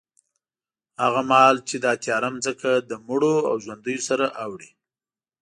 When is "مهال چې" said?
1.29-1.75